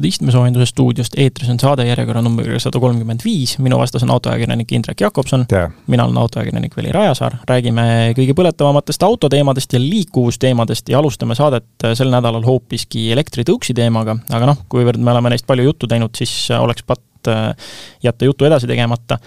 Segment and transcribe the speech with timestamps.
[0.00, 4.72] tervitused istmesoojenduse stuudiost, eetris on saade järjekorra numbriga sada kolmkümmend viis, minu vastas on autoajakirjanik
[4.72, 5.46] Indrek Jakobson,
[5.86, 12.10] mina olen autoajakirjanik Veli Rajasaar, räägime kõige põletavamatest autoteemadest ja liikuvusteemadest ja alustame saadet sel
[12.10, 16.86] nädalal hoopiski elektritõuksi teemaga, aga noh, kuivõrd me oleme neist palju juttu teinud, siis oleks
[17.20, 17.66] patt
[18.02, 19.18] jätta jutu edasi tegemata.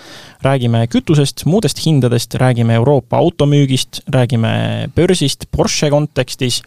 [0.42, 6.62] räägime kütusest, muudest hindadest, räägime Euroopa automüügist, räägime börsist Porsche kontekstis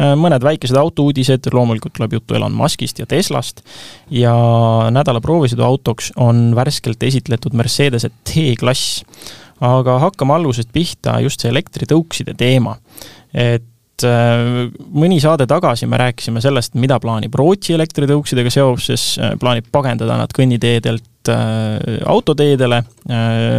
[0.00, 3.64] Äh, mõned väikesed autouudised, loomulikult tuleb juttu Elon Muskist ja Teslast
[4.14, 4.32] ja
[4.94, 9.02] nädala proovisõiduautoks on värskelt esitletud Mercedese T-klass.
[9.60, 12.78] aga hakkame algusest pihta, just see elektritõukside teema.
[13.34, 13.64] et
[14.06, 20.18] äh, mõni saade tagasi me rääkisime sellest, mida plaanib Rootsi elektritõuksidega seoses, äh, plaanib pagendada
[20.20, 21.36] nad kõnniteedelt Äh,
[22.06, 22.82] autoteedele,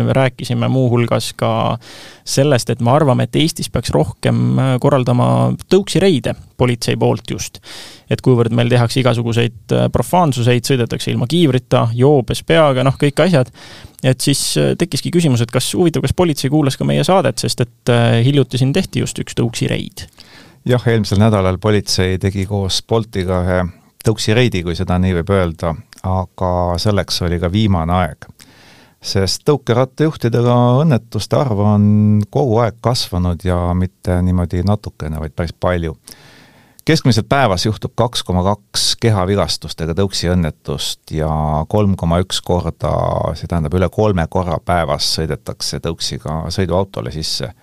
[0.09, 1.77] rääkisime muuhulgas ka
[2.25, 5.27] sellest, et me arvame, et Eestis peaks rohkem korraldama
[5.69, 7.59] tõuksireide politsei poolt just.
[8.09, 13.53] et kuivõrd meil tehakse igasuguseid profaansuseid, sõidetakse ilma kiivrita, joobes peaga, noh, kõik asjad,
[14.03, 17.93] et siis tekkiski küsimus, et kas, huvitav, kas politsei kuulas ka meie saadet, sest et
[18.25, 20.09] hiljuti siin tehti just üks tõuksireid.
[20.65, 23.59] Jah, eelmisel nädalal politsei tegi koos Boltiga ühe
[24.05, 25.75] tõuksireidi, kui seda nii võib öelda,
[26.07, 28.31] aga selleks oli ka viimane aeg.
[29.01, 31.85] sest tõukerattajuhtidega õnnetuste arv on
[32.29, 35.95] kogu aeg kasvanud ja mitte niimoodi natukene, vaid päris palju.
[36.85, 42.93] keskmiselt päevas juhtub kaks koma kaks kehavigastustega tõuksiõnnetust ja kolm koma üks korda,
[43.33, 47.53] see tähendab üle kolme korra päevas sõidetakse tõuksiga sõiduautole sisse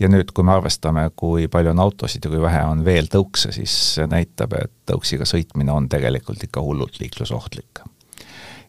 [0.00, 3.52] ja nüüd, kui me arvestame, kui palju on autosid ja kui vähe on veel tõukse,
[3.54, 7.82] siis see näitab, et tõuksiga sõitmine on tegelikult ikka hullult liiklusohtlik.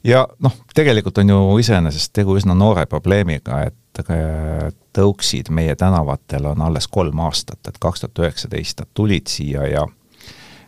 [0.04, 3.76] ja noh, tegelikult on ju iseenesest tegu üsna noore probleemiga, et
[4.94, 9.86] tõuksid meie tänavatel on alles kolm aastat, et kaks tuhat üheksateist nad tulid siia ja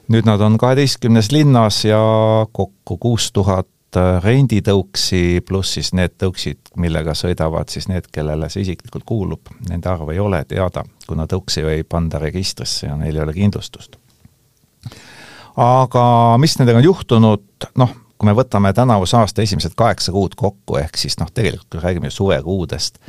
[0.10, 2.00] nüüd nad on kaheteistkümnes linnas ja
[2.52, 8.62] kokku kuus tuhat Äh, renditõuksi, pluss siis need tõuksid, millega sõidavad siis need, kellele see
[8.66, 13.24] isiklikult kuulub, nende arv ei ole teada, kuna tõuksi ei panda registrisse ja neil ei
[13.24, 13.98] ole kindlustust.
[15.58, 16.04] aga
[16.38, 20.98] mis nendega on juhtunud, noh, kui me võtame tänavuse aasta esimesed kaheksa kuud kokku, ehk
[20.98, 23.00] siis noh, tegelikult räägime suvekuudest,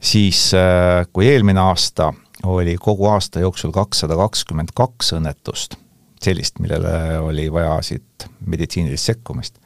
[0.00, 2.12] siis äh, kui eelmine aasta
[2.44, 5.76] oli kogu aasta jooksul kakssada kakskümmend kaks õnnetust,
[6.20, 9.56] sellist, millele oli vaja siit meditsiinilist sekkumist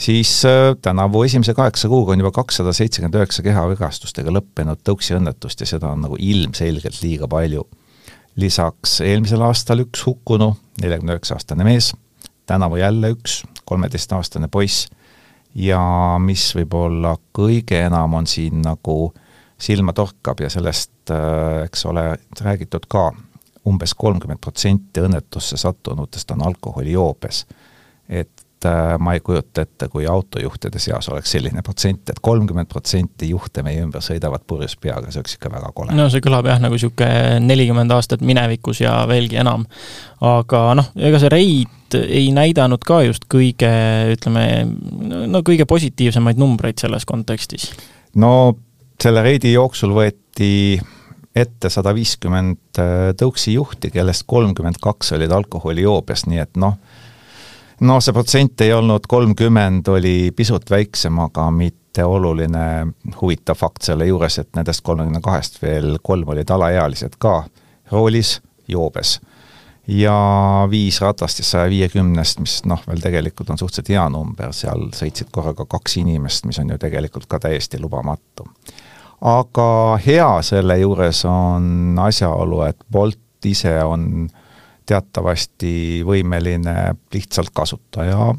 [0.00, 5.68] siis äh, tänavu esimese kaheksa kuuga on juba kakssada seitsekümmend üheksa kehavigastustega lõppenud tõuksiõnnetust ja
[5.68, 7.66] seda on nagu ilmselgelt liiga palju.
[8.36, 11.92] lisaks eelmisel aastal üks hukkunu, neljakümne üheksa aastane mees,
[12.46, 14.88] tänavu jälle üks kolmeteistaastane poiss
[15.54, 15.80] ja
[16.22, 19.12] mis võib-olla kõige enam on siin nagu
[19.60, 23.10] silma torkab ja sellest, äh, eks ole, räägitud ka,
[23.68, 27.46] umbes kolmkümmend protsenti õnnetusse sattunutest on alkoholijoobes.
[28.08, 32.68] et et äh, ma ei kujuta ette, kui autojuhtide seas oleks selline protsent et, kolmkümmend
[32.68, 35.96] protsenti juhte meie ümber sõidavad purjus peaga, see oleks ikka väga kole.
[35.96, 39.64] no see kõlab jah, nagu niisugune nelikümmend aastat minevikus ja veelgi enam.
[40.20, 43.70] aga noh, ega see reid ei näidanud ka just kõige,
[44.12, 44.44] ütleme,
[45.26, 47.70] no kõige positiivsemaid numbreid selles kontekstis.
[48.14, 48.54] no
[49.00, 50.80] selle reidi jooksul võeti
[51.34, 56.76] ette sada viiskümmend äh, tõuksijuhti, kellest kolmkümmend kaks olid alkoholijoobes, nii et noh,
[57.80, 62.86] no see protsent ei olnud kolmkümmend, oli pisut väiksem, aga mitte oluline
[63.20, 67.42] huvitav fakt selle juures, et nendest kolmekümne kahest veel kolm olid alaealised ka
[67.92, 69.20] roolis joobes.
[69.86, 70.14] ja
[70.70, 75.32] viis ratast siis saja viiekümnest, mis noh, veel tegelikult on suhteliselt hea number, seal sõitsid
[75.32, 78.46] korraga kaks inimest, mis on ju tegelikult ka täiesti lubamatu.
[79.20, 84.28] aga hea selle juures on asjaolu, et Bolt ise on
[84.90, 85.72] teatavasti
[86.06, 86.76] võimeline
[87.14, 88.30] lihtsalt kasutaja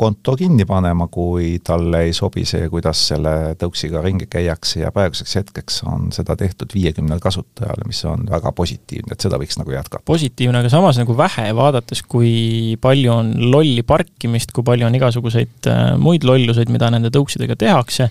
[0.00, 5.34] konto kinni panema, kui talle ei sobi see, kuidas selle tõuksiga ringi käiakse ja praeguseks
[5.36, 10.06] hetkeks on seda tehtud viiekümnel kasutajal, mis on väga positiivne, et seda võiks nagu jätkata.
[10.08, 15.68] positiivne, aga samas nagu vähe, vaadates, kui palju on lolli parkimist, kui palju on igasuguseid
[15.68, 18.08] äh, muid lolluseid, mida nende tõuksidega tehakse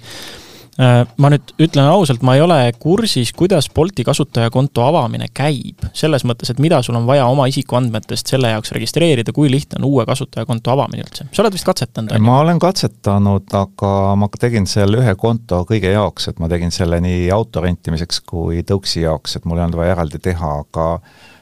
[0.80, 5.84] ma nüüd ütlen ausalt, ma ei ole kursis, kuidas Bolti kasutajakonto avamine käib.
[5.94, 9.90] selles mõttes, et mida sul on vaja oma isikuandmetest selle jaoks registreerida, kui lihtne on
[9.90, 11.28] uue kasutajakonto avamine üldse?
[11.32, 12.28] sa oled vist katsetanud, on ju?
[12.30, 17.02] ma olen katsetanud, aga ma tegin selle ühe konto kõige jaoks, et ma tegin selle
[17.04, 20.90] nii auto rentimiseks kui tõuksi jaoks, et mul ei olnud vaja eraldi teha, aga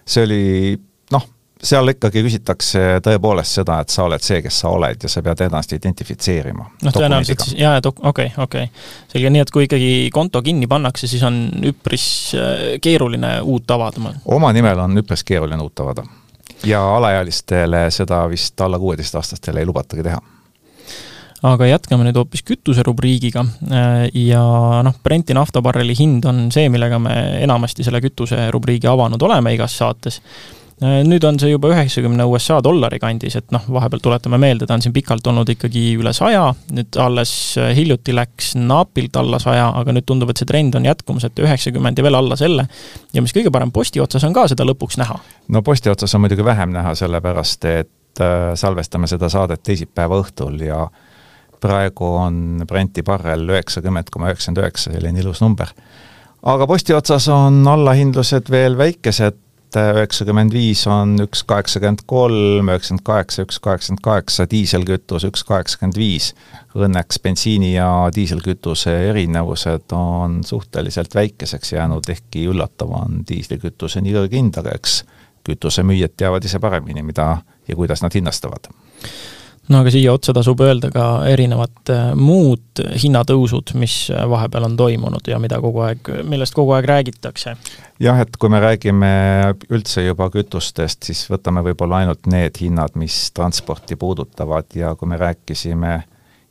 [0.07, 0.43] see oli
[1.63, 5.41] seal ikkagi küsitakse tõepoolest seda, et sa oled see, kes sa oled ja sa pead
[5.47, 6.67] ennast identifitseerima.
[6.85, 8.69] noh, tõenäoliselt siis, jaa, okei, okei okay..
[9.11, 12.07] selge, nii et kui ikkagi konto kinni pannakse, siis on üpris
[12.37, 14.13] äh, keeruline uut avada?
[14.25, 16.05] oma nimel on üpris keeruline uut avada.
[16.65, 20.21] ja alaealistele seda vist alla kuueteistaastastele ei lubatagi teha
[21.47, 23.43] aga jätkame nüüd hoopis kütuserubriigiga
[24.13, 24.43] ja
[24.83, 30.21] noh, Brenti naftabarreli hind on see, millega me enamasti selle kütuserubriigi avanud oleme igas saates
[30.21, 34.75] Äh, nüüd on see juba üheksakümne USA dollari kandis, et noh, vahepeal tuletame meelde, ta
[34.77, 39.71] on siin pikalt olnud ikkagi üle saja, nüüd alles äh, hiljuti läks napilt alla saja,
[39.79, 42.67] aga nüüd tundub, et see trend on jätkumas, et üheksakümmend ja veel alla selle.
[43.13, 45.17] ja mis kõige parem, posti otsas on ka seda lõpuks näha.
[45.49, 50.61] no posti otsas on muidugi vähem näha, sellepärast et äh, salvestame seda saadet teisipäeva õhtul
[50.61, 50.85] ja
[51.61, 55.73] praegu on Brenti barrel üheksakümmend koma üheksakümmend üheksa, selline ilus number.
[56.45, 59.41] aga posti otsas on allahindlused veel väikesed,
[59.97, 66.31] üheksakümmend viis on üks kaheksakümmend kolm, üheksakümmend kaheksa, üks kaheksakümmend kaheksa, diiselkütus üks kaheksakümmend viis.
[66.77, 74.39] Õnneks bensiini ja diiselkütuse erinevused on suhteliselt väikeseks jäänud, ehkki üllatav on diislikütuse nii kõrge
[74.41, 75.01] hind, aga eks
[75.47, 77.37] kütusemüüjad teavad ise paremini, mida
[77.67, 78.71] ja kuidas nad hinnastavad
[79.69, 84.77] no aga siia otsa tasub öelda ka erinevad äh, muud hinnatõusud, mis äh, vahepeal on
[84.79, 87.55] toimunud ja mida kogu aeg, millest kogu aeg räägitakse.
[88.03, 89.11] jah, et kui me räägime
[89.69, 95.19] üldse juba kütustest, siis võtame võib-olla ainult need hinnad, mis transporti puudutavad ja kui me
[95.19, 95.99] rääkisime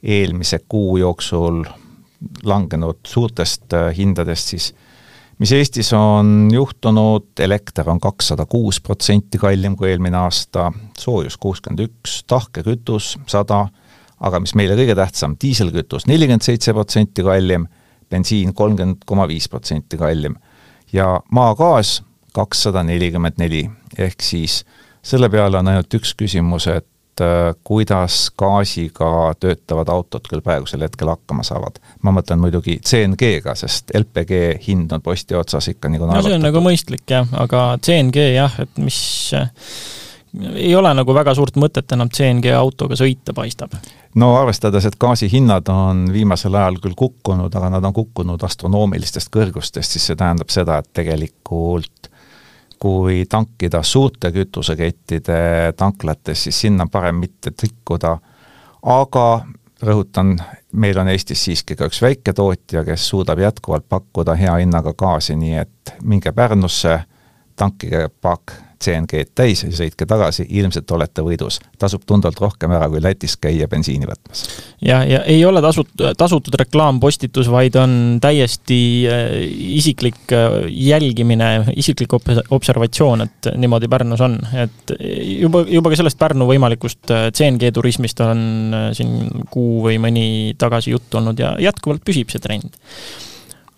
[0.02, 1.64] eelmise kuu jooksul
[2.44, 4.72] langenud suurtest äh, hindadest, siis
[5.38, 11.84] mis Eestis on juhtunud, elekter on kakssada kuus protsenti kallim kui eelmine aasta, soojus kuuskümmend
[11.88, 13.66] üks, tahkekütus sada,
[14.20, 17.68] aga mis meile kõige tähtsam, diiselkütus nelikümmend seitse protsenti kallim,
[18.10, 20.38] bensiin kolmkümmend koma viis protsenti kallim
[20.92, 22.00] ja maagaas
[22.36, 23.64] kakssada nelikümmend neli,
[23.98, 24.62] ehk siis
[25.06, 26.88] selle peale on ainult üks küsimus, et
[27.64, 31.78] kuidas gaasiga töötavad autod küll praegusel hetkel hakkama saavad.
[32.02, 36.44] ma mõtlen muidugi CNG-ga, sest LPG hind on posti otsas ikka nagu no see on
[36.44, 38.98] nagu mõistlik jah, aga CNG jah, et mis
[40.54, 43.72] ei ole nagu väga suurt mõtet enam CNG autoga sõita, paistab.
[44.14, 49.96] no arvestades, et gaasihinnad on viimasel ajal küll kukkunud, aga nad on kukkunud astronoomilistest kõrgustest,
[49.96, 52.10] siis see tähendab seda, et tegelikult
[52.78, 58.16] kui tankida suurte kütusekettide tanklates, siis sinna parem mitte tikkuda,
[58.82, 59.26] aga
[59.82, 60.36] rõhutan,
[60.72, 65.56] meil on Eestis siiski ka üks väiketootja, kes suudab jätkuvalt pakkuda hea hinnaga gaasi, nii
[65.60, 67.00] et minge Pärnusse,
[67.56, 71.58] tankige pakk CNG-d täis ja sõitke tagasi, ilmselt olete võidus.
[71.78, 74.44] tasub tunduvalt rohkem ära, kui Lätis käia bensiini võtmas.
[74.80, 78.80] ja, ja ei ole tasut-, tasutud reklaampostitus, vaid on täiesti
[79.10, 79.36] äh,
[79.78, 84.96] isiklik äh, jälgimine, isiklik observatsioon, et niimoodi Pärnus on, et
[85.40, 88.42] juba, juba ka sellest Pärnu võimalikust äh, CNG turismist on
[88.96, 90.26] siin kuu või mõni
[90.58, 92.76] tagasi juttu olnud ja jätkuvalt püsib see trend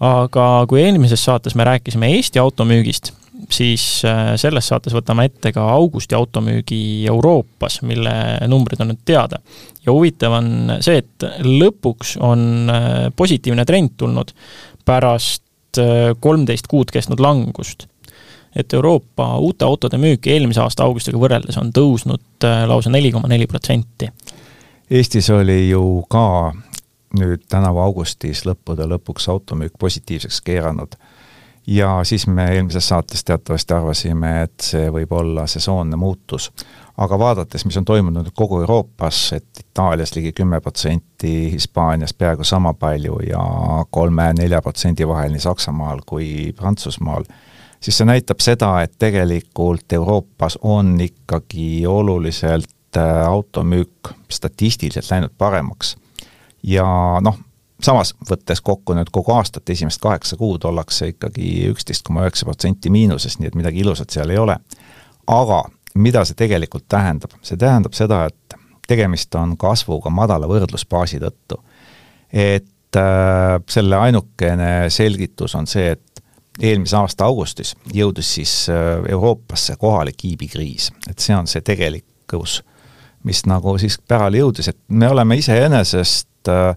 [0.05, 3.13] aga kui eelmises saates me rääkisime Eesti automüügist,
[3.51, 8.13] siis äh, selles saates võtame ette ka augusti automüügi Euroopas, mille
[8.51, 9.39] numbrid on nüüd teada.
[9.87, 14.33] ja huvitav on see, et lõpuks on äh, positiivne trend tulnud
[14.85, 17.87] pärast äh, kolmteist kuud kestnud langust.
[18.57, 23.47] et Euroopa uute autode müük eelmise aasta augustiga võrreldes on tõusnud lausa neli koma neli
[23.47, 24.09] protsenti.
[24.91, 26.53] Eestis oli ju ka
[27.19, 30.97] nüüd tänavu augustis lõppude lõpuks automüük positiivseks keeranud
[31.69, 36.51] ja siis me eelmises saates teatavasti arvasime, et see võib olla sesoonne muutus.
[36.99, 42.73] aga vaadates, mis on toimunud kogu Euroopas, et Itaalias ligi kümme protsenti, Hispaanias peaaegu sama
[42.75, 43.43] palju ja
[43.91, 47.29] kolme-nelja protsendi vahel nii Saksamaal kui Prantsusmaal,
[47.81, 55.97] siis see näitab seda, et tegelikult Euroopas on ikkagi oluliselt äh, automüük statistiliselt läinud paremaks.
[56.63, 56.89] ja
[57.21, 57.39] noh,
[57.83, 62.91] samas, võttes kokku nüüd kogu aastat, esimest kaheksa kuud ollakse ikkagi üksteist koma üheksa protsenti
[62.91, 64.59] miinuses, nii et midagi ilusat seal ei ole.
[65.27, 65.63] aga
[65.95, 67.37] mida see tegelikult tähendab?
[67.43, 68.59] see tähendab seda, et
[68.89, 71.61] tegemist on kasvuga madala võrdlusbaasi tõttu.
[72.33, 76.23] et äh, selle ainukene selgitus on see, et
[76.63, 82.63] eelmise aasta augustis jõudis siis äh, Euroopasse kohalik iibikriis, et see on see tegelikkus,
[83.25, 86.75] mis nagu siis pärale jõudis, et me oleme iseenesest äh,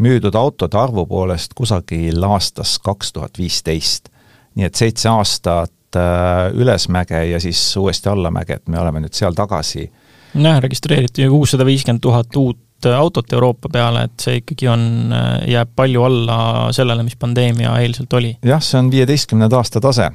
[0.00, 4.08] müüdud autode arvu poolest kusagil aastast kaks tuhat viisteist.
[4.54, 9.36] nii et seitse aastat äh, ülesmäge ja siis uuesti allamäge, et me oleme nüüd seal
[9.36, 9.90] tagasi.
[10.34, 12.58] jah, registreeriti kuussada viiskümmend tuhat uut
[12.96, 16.38] autot Euroopa peale, et see ikkagi on, äh, jääb palju alla
[16.72, 18.36] sellele, mis pandeemia eelselt oli.
[18.44, 20.10] jah, see on viieteistkümnenda aasta tase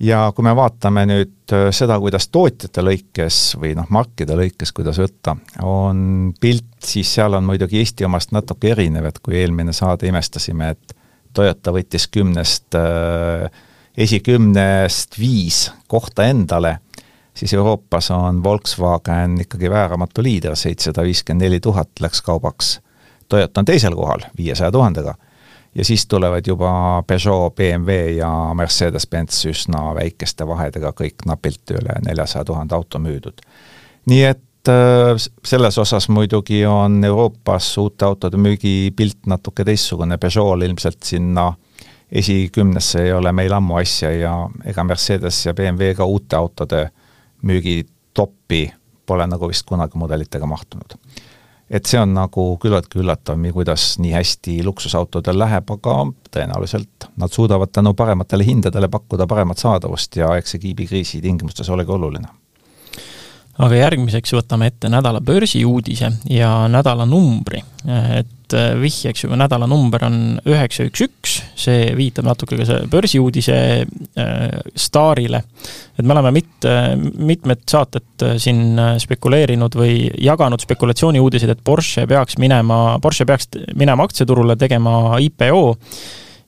[0.00, 4.98] ja kui me vaatame nüüd äh, seda, kuidas tootjate lõikes või noh, markide lõikes, kuidas
[5.02, 10.08] võtta, on pilt, siis seal on muidugi Eesti omast natuke erinev, et kui eelmine saade
[10.10, 10.96] imestasime, et
[11.34, 13.48] Toyota võttis kümnest äh,,
[13.98, 16.76] esikümnest viis kohta endale,
[17.34, 22.78] siis Euroopas on Volkswagen ikkagi vääramatu liider, seitsesada viiskümmend neli tuhat läks kaubaks.
[23.28, 25.14] Toyota on teisel kohal viiesaja tuhandega
[25.74, 32.44] ja siis tulevad juba Peugeot, BMW ja Mercedes-Benz üsna väikeste vahedega, kõik napilt üle neljasaja
[32.44, 33.40] tuhande auto müüdud.
[34.06, 41.02] nii et äh, selles osas muidugi on Euroopas uute autode müügipilt natuke teistsugune, Peugeot'l ilmselt
[41.02, 41.52] sinna
[42.12, 46.88] esikümnesse ei ole meil ammu asja ja ega Mercedes ja BMW ka uute autode
[47.42, 48.72] müügitoppi
[49.06, 50.98] pole nagu vist kunagi mudelitega mahtunud
[51.74, 55.96] et see on nagu küllaltki üllatav, kuidas nii hästi luksusautodel läheb, aga
[56.34, 61.94] tõenäoliselt nad suudavad tänu parematele hindadele pakkuda paremat saadavust ja eks see kiibikriisi tingimustes olegi
[61.94, 62.30] oluline.
[63.58, 67.62] aga järgmiseks võtame ette nädala börsiuudise ja nädala numbri,
[68.18, 70.18] et äh, vihjeks juba nädalanumber on
[70.48, 74.42] üheksa üks üks, see viitab natuke ka börsiuudise äh,
[74.74, 75.42] staarile.
[75.98, 76.68] et me oleme mit-,
[77.18, 83.50] mitmed saated äh, siin äh, spekuleerinud või jaganud spekulatsiooniuudiseid, et Porsche peaks minema, Porsche peaks
[83.74, 85.64] minema aktsiaturule tegema IPO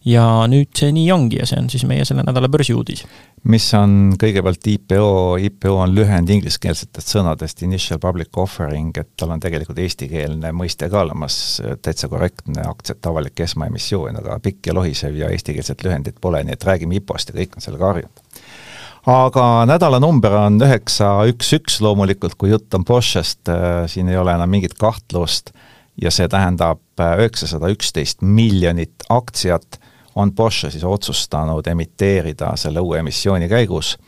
[0.07, 3.05] ja nüüd see nii ongi ja see on siis meie selle nädala börsiuudis.
[3.51, 5.09] mis on kõigepealt IPO,
[5.49, 11.03] IPO on lühend ingliskeelsetest sõnadest Initial Public Offering, et tal on tegelikult eestikeelne mõiste ka
[11.03, 16.57] olemas, täitsa korrektne aktsiate avalik esmaemissioon, aga pikk ja lohisev ja eestikeelset lühendit pole, nii
[16.57, 18.25] et räägime IPO-st ja kõik on sellega harjunud
[19.07, 24.19] aga nädala number on üheksa üks üks loomulikult, kui jutt on Porschest, äh, siin ei
[24.19, 25.53] ole enam mingit kahtlust
[26.03, 29.79] ja see tähendab äh, üheksasada üksteist miljonit aktsiat
[30.17, 33.99] on Porsche siis otsustanud emiteerida selle uue emissiooni käigus.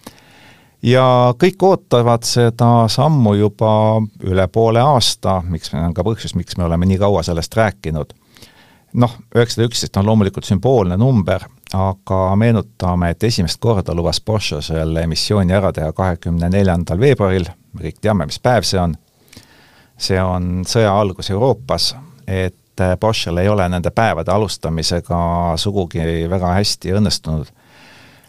[0.82, 6.64] ja kõik ootavad seda sammu juba üle poole aasta, miks on ka põhjus, miks me
[6.64, 8.14] oleme nii kaua sellest rääkinud.
[8.92, 15.02] noh, üheksasada üksteist on loomulikult sümboolne number, aga meenutame, et esimest korda lubas Porsche selle
[15.02, 18.96] emissiooni ära teha kahekümne neljandal veebruaril, me kõik teame, mis päev see on,
[19.96, 21.94] see on sõja algus Euroopas,
[22.26, 25.18] et et äh, Boschel ei ole nende päevade alustamisega
[25.56, 27.46] sugugi väga hästi õnnestunud.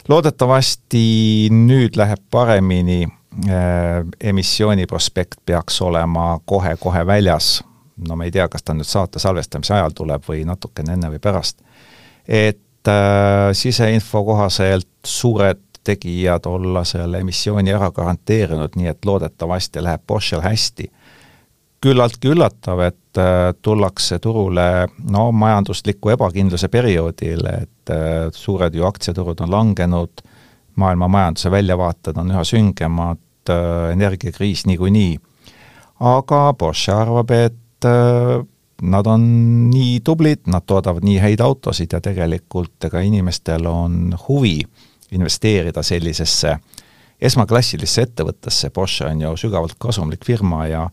[0.08, 3.06] loodetavasti nüüd läheb paremini,
[3.46, 7.62] äh, emissiooni prospekt peaks olema kohe-kohe väljas,
[8.08, 11.20] no me ei tea, kas ta nüüd saate salvestamise ajal tuleb või natukene enne või
[11.22, 11.60] pärast,
[12.26, 20.02] et äh, siseinfo kohaselt suured tegijad olla selle emissiooni ära garanteerinud, nii et loodetavasti läheb
[20.06, 20.90] Boschel hästi
[21.80, 24.66] küllaltki üllatav, et äh, tullakse turule
[25.10, 30.22] no majandusliku ebakindluse perioodil, et äh, suured ju aktsiaturud on langenud,
[30.80, 35.18] maailma majanduse väljavaated on üha süngemad, äh, energiakriis niikuinii.
[36.00, 37.84] aga Porsche arvab, et
[38.82, 39.24] nad on
[39.70, 44.62] nii tublid, nad toodavad nii häid autosid ja tegelikult ega inimestel on huvi
[45.12, 46.56] investeerida sellisesse
[47.20, 50.86] esmaklassilisse ettevõttesse, Porsche on ju sügavalt kasumlik firma ja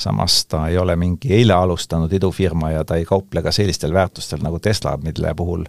[0.00, 4.40] samas ta ei ole mingi eile alustanud idufirma ja ta ei kauple ka sellistel väärtustel
[4.42, 5.64] nagu Tesla, mille puhul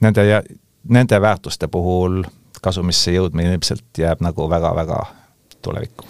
[0.00, 0.42] nende,
[0.88, 2.22] nende väärtuste puhul
[2.62, 5.00] kasumisse jõudmine ilmselt jääb nagu väga-väga
[5.62, 6.04] tulevikku.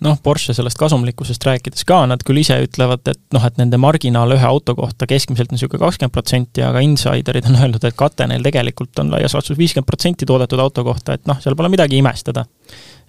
[0.00, 4.32] noh, Porsche sellest kasumlikkusest rääkides ka, nad küll ise ütlevad, et noh, et nende marginaal
[4.36, 8.46] ühe auto kohta keskmiselt on niisugune kakskümmend protsenti, aga insiderid on öelnud, et kate neil
[8.46, 12.46] tegelikult on laias laastus viiskümmend protsenti toodetud auto kohta, et noh, seal pole midagi imestada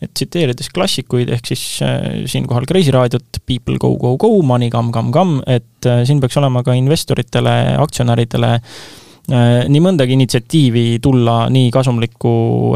[0.01, 4.91] et tsiteerides klassikuid, ehk siis äh, siinkohal Kreisi raadiot People go, go, go, money come,
[4.91, 11.43] come, come, et äh, siin peaks olema ka investoritele, aktsionäridele äh, nii mõndagi initsiatiivi tulla
[11.53, 12.31] nii kasumliku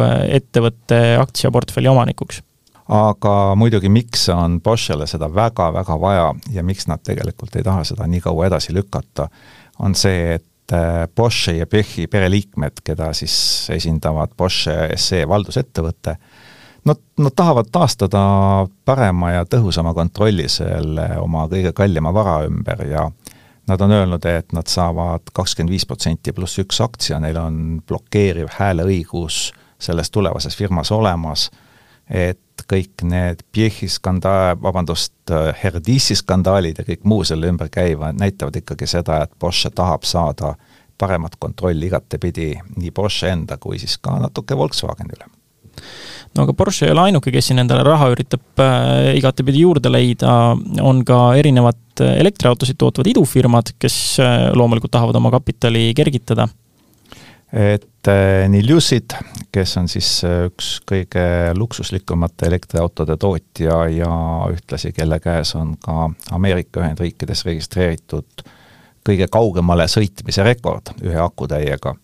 [0.05, 2.43] äh, ettevõtte aktsiaportfelli omanikuks.
[2.95, 8.05] Aga muidugi, miks on Boschele seda väga-väga vaja ja miks nad tegelikult ei taha seda
[8.05, 9.25] nii kaua edasi lükata,
[9.81, 13.35] on see, et äh, Bosche ja Bechi pereliikmed, keda siis
[13.73, 16.13] esindavad Bosche SE valdusettevõte,
[16.85, 18.19] Nad, nad tahavad taastada
[18.85, 23.07] parema ja tõhusama kontrolli selle oma kõige kallima vara ümber ja
[23.67, 27.55] nad on öelnud, et nad saavad kakskümmend viis protsenti pluss üks aktsia, neil on
[27.87, 29.49] blokeeriv hääleõigus
[29.81, 31.49] selles tulevases firmas olemas,
[32.09, 38.61] et kõik need Piehi skandaal, vabandust, Herdissi skandaalid ja kõik muu selle ümber käiva näitavad
[38.61, 40.53] ikkagi seda, et Porsche tahab saada
[40.97, 45.33] paremat kontrolli igatepidi nii Porsche enda kui siis ka natuke Volkswageni üle
[46.35, 50.35] no aga Porsche ei ole ainuke, kes siin endale raha üritab äh, igatepidi juurde leida,
[50.83, 56.47] on ka erinevad äh, elektriautosid tootvad idufirmad, kes äh, loomulikult tahavad oma kapitali kergitada.
[57.55, 58.09] et
[58.51, 59.13] nii Lucid,
[59.53, 61.23] kes on siis üks kõige
[61.55, 64.09] luksuslikumate elektriautode tootja ja
[64.51, 68.43] ühtlasi, kelle käes on ka Ameerika Ühendriikides registreeritud
[69.05, 71.95] kõige kaugemale sõitmise rekord ühe akutäiega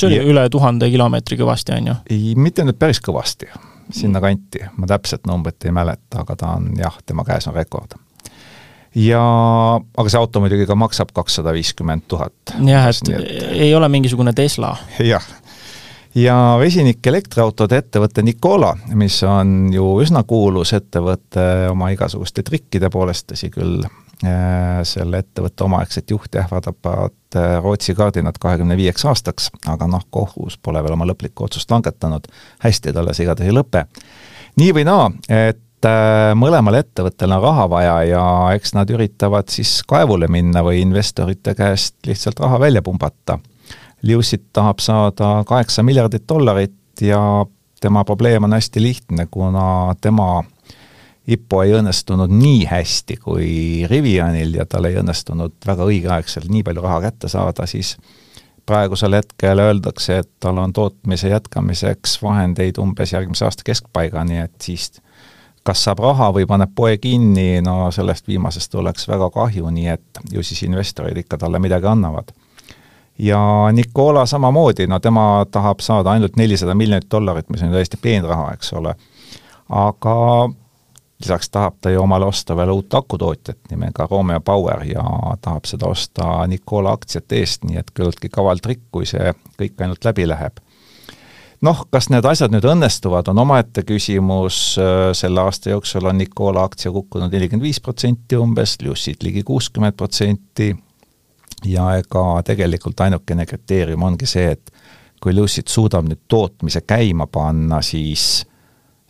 [0.00, 1.96] see oli ja, üle tuhande kilomeetri kõvasti, on ju?
[2.10, 3.50] ei, mitte nüüd päris kõvasti.
[3.90, 7.98] sinnakanti, ma täpset numbrit ei mäleta, aga ta on jah, tema käes on rekord
[8.94, 9.22] ja
[9.78, 12.56] aga see auto muidugi ka maksab kakssada viiskümmend tuhat.
[12.66, 13.12] jah, et
[13.52, 14.74] ei ole mingisugune Tesla.
[14.98, 15.26] jah,
[16.14, 23.50] ja vesinikelektriautode ettevõte Nikola, mis on ju üsna kuulus ettevõte oma igasuguste trikkide poolest, tõsi
[23.54, 23.84] küll,
[24.84, 30.82] selle ettevõtte omaaegset juhti ähvardavad äh, Rootsi kardinad kahekümne viieks aastaks, aga noh, kohus pole
[30.84, 32.28] veel oma lõplikku otsust langetanud,
[32.64, 33.86] hästi talle see igatahes ei lõpe.
[34.60, 38.24] nii või naa, et äh, mõlemal ettevõttel on raha vaja ja
[38.56, 43.38] eks nad üritavad siis kaevule minna või investorite käest lihtsalt raha välja pumbata
[44.02, 47.20] Liusit tahab saada kaheksa miljardit dollarit ja
[47.80, 50.42] tema probleem on hästi lihtne, kuna tema
[51.30, 53.50] IPO ei õnnestunud nii hästi kui
[53.90, 57.96] Rivianil ja tal ei õnnestunud väga õigeaegselt nii palju raha kätte saada, siis
[58.66, 64.92] praegusel hetkel öeldakse, et tal on tootmise jätkamiseks vahendeid umbes järgmise aasta keskpaigani, et siis
[65.66, 70.22] kas saab raha või paneb poe kinni, no sellest viimasest oleks väga kahju, nii et
[70.32, 72.32] ju siis investorid ikka talle midagi annavad
[73.20, 78.52] ja Nicola samamoodi, no tema tahab saada ainult nelisada miljonit dollarit, mis on täiesti peenraha,
[78.56, 78.94] eks ole.
[79.68, 80.16] aga
[81.20, 85.04] lisaks tahab ta ju omale osta veel uut akutootjat nimega Romeo Power ja
[85.42, 90.04] tahab seda osta Nicola aktsiate eest, nii et küllaltki kaval trikk, kui see kõik ainult
[90.04, 90.60] läbi läheb.
[91.60, 94.78] noh, kas need asjad nüüd õnnestuvad, on omaette küsimus,
[95.12, 100.72] selle aasta jooksul on Nicola aktsia kukkunud nelikümmend viis protsenti umbes, Lucid ligi kuuskümmend protsenti
[101.64, 104.72] ja ega tegelikult ainukene kriteerium ongi see, et
[105.20, 108.46] kui Lucid suudab nüüd tootmise käima panna, siis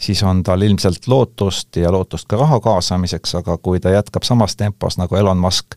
[0.00, 4.56] siis on tal ilmselt lootust ja lootust ka raha kaasamiseks, aga kui ta jätkab samas
[4.56, 5.76] tempos, nagu Elon Musk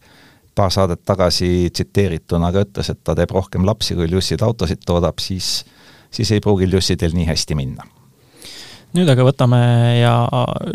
[0.56, 5.20] paar saadet tagasi tsiteerituna ka ütles, et ta teeb rohkem lapsi, kui Lucid autosid toodab,
[5.20, 5.64] siis
[6.14, 7.90] siis ei pruugi Lucidil nii hästi minna
[8.94, 9.60] nüüd aga võtame
[9.98, 10.14] ja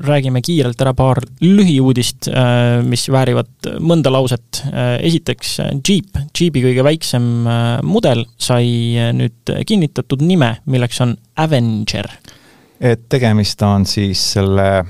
[0.02, 4.62] räägime kiirelt ära paar lühiuudist, äh, mis väärivad mõnda lauset.
[4.66, 5.52] Äh, esiteks
[5.86, 12.10] Jeep, Jeepi kõige väiksem äh, mudel sai nüüd kinnitatud nime, milleks on Avenger.
[12.80, 14.84] Et tegemist on siis selle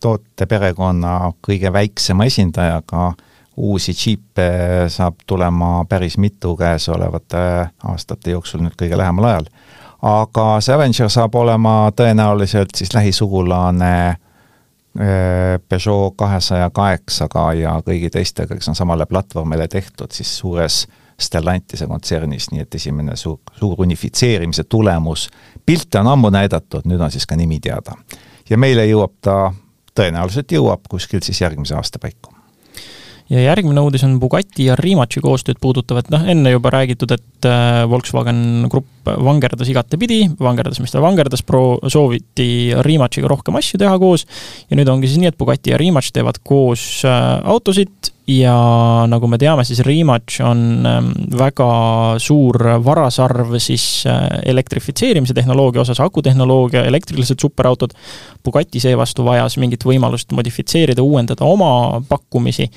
[0.00, 3.12] tooteperekonna kõige väiksema esindajaga,
[3.56, 4.48] uusi džiipe
[4.92, 7.40] saab tulema päris mitu käesolevate
[7.90, 9.48] aastate jooksul nüüd kõige lähemal ajal.
[10.02, 18.54] Aga see Avenger saab olema tõenäoliselt siis lähisugulane äh, Peugeot kahesaja kaheksaga ja kõigi teistega,
[18.54, 20.84] kes on samale platvormile tehtud, siis suures
[21.18, 25.24] Stellantise kontsernis, nii et esimene suur, suur unifitseerimise tulemus,
[25.68, 27.98] pilte on ammu näidatud, nüüd on siis ka nimi teada.
[28.48, 29.52] ja meile jõuab ta,
[29.98, 32.32] tõenäoliselt jõuab kuskil siis järgmise aasta paiku.
[33.28, 37.44] Ja järgmine uudis on Bugatti ja Rimachi koostööd puudutav, et noh, enne juba räägitud, et
[37.44, 43.98] äh, Volkswagen Grupp vangerdas igatepidi, vangerdas, mis ta vangerdas, pro-, sooviti Rimachiga rohkem asju teha
[44.00, 44.24] koos.
[44.70, 48.54] Ja nüüd ongi siis nii, et Bugatti ja Rimach teevad koos äh, autosid ja
[49.08, 51.68] nagu me teame, siis Rimac on ähm, väga
[52.20, 57.96] suur varasarv siis äh, elektrifitseerimise tehnoloogia osas, akutehnoloogia, elektrilised superautod.
[58.44, 62.68] Bugatti seevastu vajas mingit võimalust modifitseerida, uuendada oma pakkumisi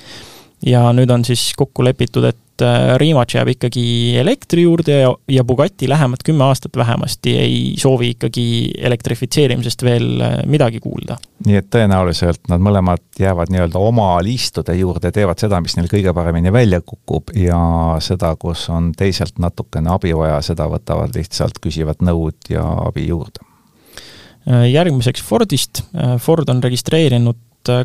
[0.66, 3.84] ja nüüd on siis kokku lepitud, et äh, Rimac jääb ikkagi
[4.22, 8.46] elektri juurde ja, ja Bugatti lähemad kümme aastat vähemasti ei soovi ikkagi
[8.90, 11.18] elektrifitseerimisest veel äh, midagi kuulda.
[11.46, 16.14] nii et tõenäoliselt nad mõlemad jäävad nii-öelda oma liistude juurde, teevad seda, mis neil kõige
[16.14, 17.62] paremini välja kukub ja
[18.04, 23.46] seda, kus on teiselt natukene abi vaja, seda võtavad lihtsalt, küsivad nõud ja abi juurde.
[24.50, 25.86] Äh, järgmiseks Fordist,
[26.22, 27.38] Ford on registreerinud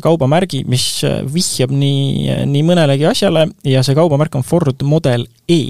[0.03, 5.61] kaubamärgi, mis äh, vihjab nii, nii mõnelegi asjale ja see kaubamärk on Ford Model E.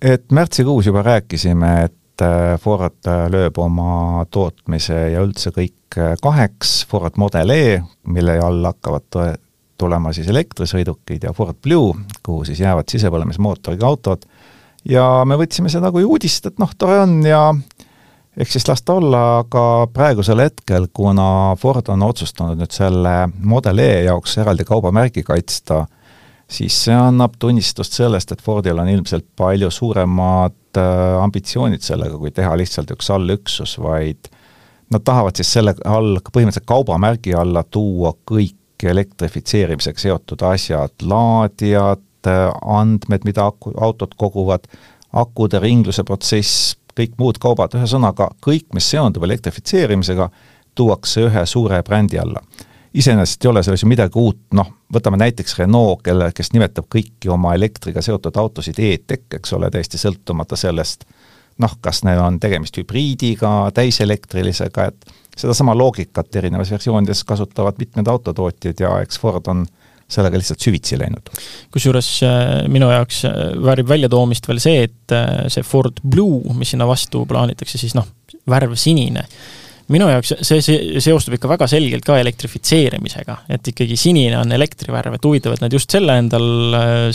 [0.00, 7.18] et märtsikuus juba rääkisime, et äh, Ford lööb oma tootmise ja üldse kõik kaheks, Ford
[7.20, 7.64] Model E,
[8.08, 9.38] mille all hakkavad
[9.82, 14.24] tulema siis elektrisõidukid ja Ford Blue, kuhu siis jäävad sisepõlemismootoriga autod,
[14.88, 17.48] ja me võtsime seda kui uudist, et noh, tore on ja
[18.36, 23.82] ehk siis las ta olla, aga praegusel hetkel, kuna Ford on otsustanud nüüd selle Model
[23.82, 25.84] E jaoks eraldi kaubamärgi kaitsta,
[26.52, 32.32] siis see annab tunnistust sellest, et Fordil on ilmselt palju suuremad äh, ambitsioonid sellega, kui
[32.34, 34.32] teha lihtsalt üks allüksus, vaid
[34.92, 42.48] nad tahavad siis selle all, põhimõtteliselt kaubamärgi alla tuua kõik elektrifitseerimisega seotud asjad, laadijad, äh,
[42.80, 44.66] andmed, mida aku, autod koguvad,
[45.12, 50.28] akude ringluse protsess, kõik muud kaubad, ühesõnaga kõik, mis seondub elektrifitseerimisega,
[50.74, 52.42] tuuakse ühe suure brändi alla.
[52.94, 57.30] iseenesest ei ole selles ju midagi uut, noh, võtame näiteks Renault, kelle, kes nimetab kõiki
[57.32, 61.04] oma elektriga seotud autosid e-tech, eks ole, täiesti sõltumata sellest,
[61.58, 68.80] noh, kas neil on tegemist hübriidiga, täiselektrilisega, et sedasama loogikat erinevas versioonides kasutavad mitmed autotootjad
[68.80, 69.64] ja eks Ford on
[70.12, 71.32] sellega lihtsalt süvitsi läinud.
[71.72, 76.74] kusjuures äh, minu jaoks äh, väärib väljatoomist veel see, et äh, see Ford Blue, mis
[76.74, 78.08] sinna vastu plaanitakse, siis noh,
[78.48, 79.26] värv sinine
[79.92, 85.18] minu jaoks see, see seostub ikka väga selgelt ka elektrifitseerimisega, et ikkagi sinine on elektrivärv,
[85.18, 86.46] et huvitav, et nad just selle endal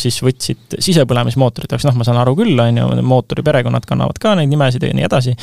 [0.02, 4.36] siis võtsid sisepõlemismootorite jaoks, noh, ma saan aru küll, on ju, mootori perekonnad kannavad ka
[4.38, 5.34] neid nimesid ja nii edasi,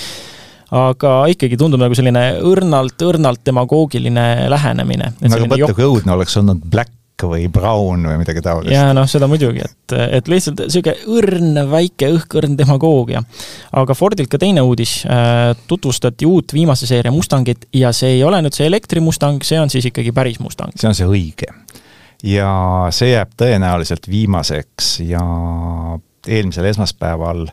[0.74, 5.14] aga ikkagi tundub nagu selline õrnalt, õrnalt demagoogiline lähenemine.
[5.24, 6.92] nagu mõtle, kui õudne oleks olnud Black
[7.30, 8.74] või Brown või midagi taolist.
[8.74, 13.24] jaa, noh, seda muidugi, et, et lihtsalt niisugune õrn, väike õhkõrn demagoogia.
[13.80, 18.42] aga Fordilt ka teine uudis, äh, tutvustati uut viimase seeria Mustangit ja see ei ole
[18.44, 20.72] nüüd see elektrimustang, see on siis ikkagi päris Mustang.
[20.76, 21.50] see on see õige.
[22.22, 22.52] ja
[22.94, 25.24] see jääb tõenäoliselt viimaseks ja
[26.28, 27.46] eelmisel esmaspäeval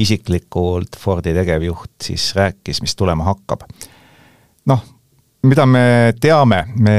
[0.00, 3.64] isiklikult Fordi tegevjuht siis rääkis, mis tulema hakkab.
[5.42, 6.96] Mida me teame, me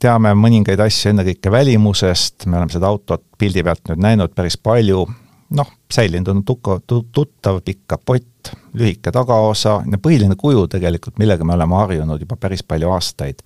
[0.00, 5.06] teame mõningaid asju ennekõike välimusest, me oleme seda autot pildi pealt nüüd näinud päris palju,
[5.56, 11.56] noh, säilinud on tuka, tuttav pikk kapott, lühike tagaosa ja põhiline kuju tegelikult, millega me
[11.56, 13.40] oleme harjunud juba päris palju aastaid.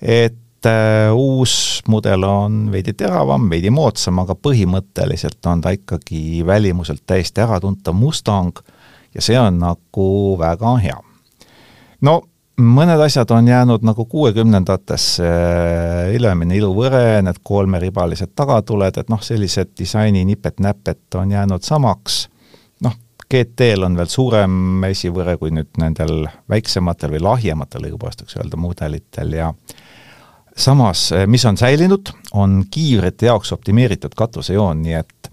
[0.00, 7.02] et äh, uus mudel on veidi teravam, veidi moodsam, aga põhimõtteliselt on ta ikkagi välimuselt
[7.06, 8.62] täiesti äratuntav Mustang
[9.14, 10.98] ja see on nagu väga hea.
[12.00, 12.20] no
[12.56, 15.24] mõned asjad on jäänud nagu kuuekümnendatesse,
[16.16, 22.22] ülemine iluvõre, need kolmeribalised tagatuled, et noh, sellised disaini nipet-näpet on jäänud samaks,
[22.84, 22.96] noh,
[23.30, 29.36] GT-l on veel suurem esivõre kui nüüd nendel väiksematel või lahjematel, õigupoolest võiks öelda, mudelitel
[29.36, 29.52] ja
[30.56, 35.32] samas, mis on säilinud, on kiivrite jaoks optimeeritud katusejoon, nii et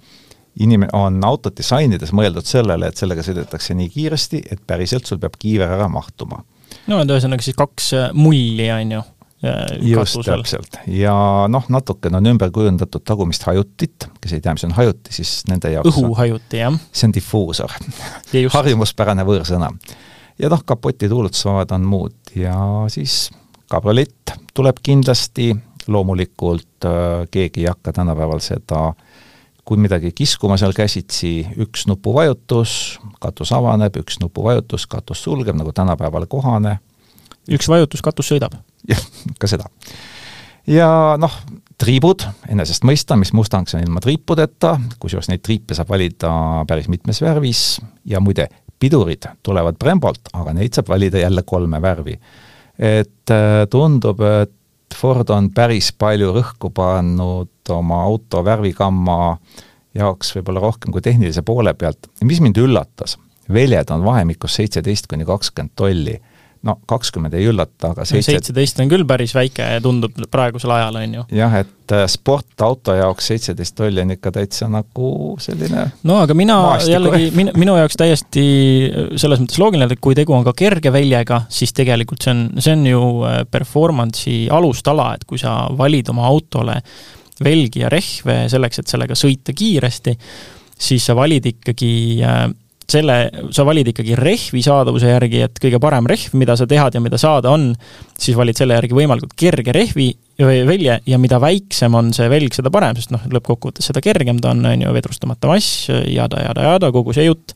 [0.59, 5.39] inim-, on autot disainides mõeldud sellele, et sellega sõidetakse nii kiiresti, et päriselt sul peab
[5.39, 6.43] kiiver ära mahtuma
[6.91, 9.01] no et ühesõnaga siis kaks äh, mulli, on ju,
[9.47, 9.59] äh,
[9.93, 11.15] just täpselt, ja
[11.51, 15.73] noh, natukene on ümber kujundatud tagumist hajutit, kes ei tea, mis on hajuti, siis nende
[15.73, 16.79] jaoks õhuhajuti, jah.
[16.91, 17.77] see on difuusor.
[18.57, 19.71] Harjumuspärane võõrsõna.
[20.39, 22.17] ja noh, kapoti tuulutusvabad on muud.
[22.35, 22.55] Ja
[22.89, 23.27] siis
[23.69, 25.51] kabriolett tuleb kindlasti,
[25.87, 29.12] loomulikult äh, keegi ei hakka tänapäeval seda äh,
[29.65, 36.27] kui midagi kiskuma seal käsitsi, üks nupuvajutus, katus avaneb, üks nupuvajutus, katus sulgeb, nagu tänapäeval
[36.31, 36.79] kohane.
[37.51, 38.57] üks vajutus, katus sõidab?
[38.87, 39.03] jah,
[39.39, 39.69] ka seda.
[40.67, 41.37] ja noh,
[41.79, 46.33] triibud, enesestmõistamist, Mustang see on ilma triipudeta, kusjuures neid triipe saab valida
[46.67, 47.63] päris mitmes värvis
[48.09, 48.49] ja muide,
[48.79, 52.19] pidurid tulevad Brembolt, aga neid saab valida jälle kolme värvi.
[52.79, 54.51] et äh, tundub, et
[54.95, 59.37] Ford on päris palju rõhku pannud oma auto värvigamma
[59.97, 62.09] jaoks võib-olla rohkem kui tehnilise poole pealt.
[62.23, 63.17] mis mind üllatas,
[63.49, 66.19] väljad on vahemikus seitseteist kuni kakskümmend tolli
[66.63, 70.99] no kakskümmend ei üllata, aga seitse seitseteist on küll päris väike ja tundub praegusel ajal,
[71.01, 71.23] on ju.
[71.35, 75.09] jah, et äh, sportauto jaoks seitseteist tolli on ikka täitsa nagu
[75.43, 78.45] selline no aga mina jällegi, min-, minu jaoks täiesti
[78.87, 82.45] äh, selles mõttes loogiline, et kui tegu on ka kerge väljega, siis tegelikult see on,
[82.63, 86.79] see on ju äh, performance'i alustala, et kui sa valid oma autole
[87.43, 90.15] velgi ja rehve selleks, et sellega sõita kiiresti,
[90.79, 91.93] siis sa valid ikkagi
[92.89, 93.17] selle,
[93.55, 97.19] sa valid ikkagi rehvi saadavuse järgi, et kõige parem rehv, mida sa tehad ja mida
[97.21, 97.71] saada on,
[98.19, 102.53] siis valid selle järgi võimalikult kerge rehvi või velje ja mida väiksem on see velg,
[102.55, 106.65] seda parem, sest noh, lõppkokkuvõttes seda kergem ta on, on ju, vedrustamata mass, jada, jada,
[106.71, 107.53] jada, kogu see jutt.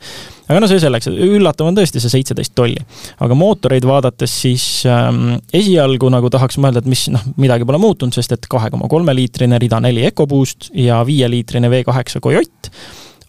[0.47, 2.77] aga no see selleks, üllatav on tõesti see seitseteist tolli.
[3.19, 8.13] aga mootoreid vaadates siis ähm, esialgu nagu tahaks mõelda, et mis noh, midagi pole muutunud,
[8.13, 12.73] sest et kahe koma kolme liitrine rida neli EcoBoost ja viieliitrine V kaheksa Coyote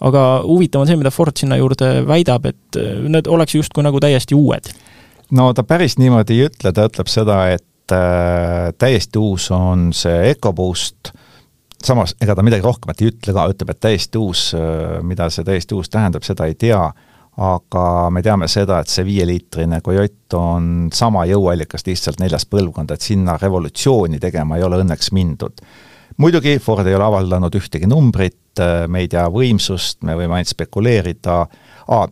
[0.01, 4.01] aga huvitav on see, mida Ford sinna juurde väidab, et äh, need oleks justkui nagu
[4.03, 4.71] täiesti uued.
[5.31, 10.31] no ta päris niimoodi ei ütle, ta ütleb seda, et äh, täiesti uus on see
[10.33, 11.13] EcoBoost,
[11.85, 15.47] samas ega ta midagi rohkemat ei ütle ka, ütleb, et täiesti uus, äh, mida see
[15.47, 16.81] täiesti uus tähendab, seda ei tea,
[17.39, 23.05] aga me teame seda, et see viieliitrine Coyote on sama jõuallikast lihtsalt neljas põlvkond, et
[23.05, 25.63] sinna revolutsiooni tegema ei ole õnneks mindud
[26.19, 30.53] muidugi Ford ei ole avaldanud ühtegi numbrit, äh, me ei tea võimsust, me võime ainult
[30.53, 31.41] spekuleerida
[31.89, 32.05] ah,,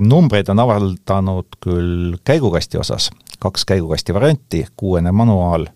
[0.00, 3.10] numbreid on avaldanud küll käigukasti osas,
[3.42, 5.66] kaks käigukasti varianti, kuuene manuaal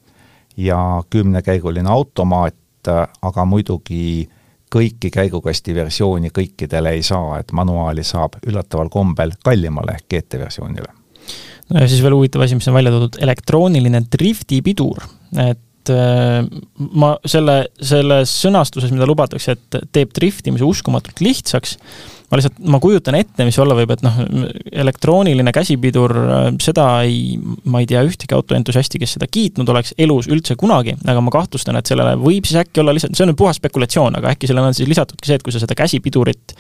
[0.57, 0.79] ja
[1.11, 2.55] kümnekäiguline automaat,
[2.87, 4.29] aga muidugi
[4.73, 10.89] kõiki käigukasti versiooni kõikidele ei saa, et manuaali saab üllataval kombel kallimale ehk GT versioonile.
[11.71, 15.03] no ja siis veel huvitav asi, mis on välja toodud, elektrooniline driftipidur,
[15.49, 16.43] et et äh,
[16.99, 21.77] ma selle, selles sõnastuses, mida lubatakse, et teeb driftimise uskumatult lihtsaks,
[22.31, 24.19] ma lihtsalt, ma kujutan ette, mis olla võib, et noh,
[24.83, 26.15] elektrooniline käsipidur,
[26.63, 27.37] seda ei,
[27.71, 31.79] ma ei tea ühtegi autoentusiasti, kes seda kiitnud oleks elus üldse kunagi, aga ma kahtlustan,
[31.79, 34.73] et sellele võib siis äkki olla lihtsalt, see on nüüd puhas spekulatsioon, aga äkki sellele
[34.73, 36.57] on siis lisatudki see, et kui sa seda käsipidurit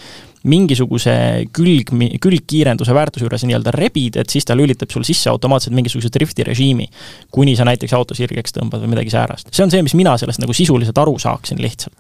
[0.47, 1.13] mingisuguse
[1.55, 1.91] külg,
[2.23, 6.89] külgkiirenduse väärtuse juures nii-öelda rebid, et siis ta lülitab sul sisse automaatselt mingisuguse drifti režiimi.
[7.31, 9.49] kuni sa näiteks auto sirgeks tõmbad või midagi säärast.
[9.53, 11.95] see on see, mis mina sellest nagu sisuliselt aru saaksin lihtsalt.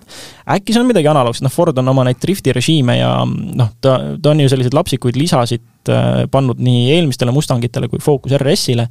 [0.57, 3.99] äkki see on midagi analoogset, noh Ford on oma neid drifti režiime ja noh, ta,
[4.23, 8.89] ta on ju selliseid lapsikuid lisasid äh, pannud nii eelmistele Mustangitele kui Focus RS-ile